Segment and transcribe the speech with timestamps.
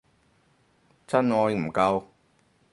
[1.05, 2.05] 真愛唔夠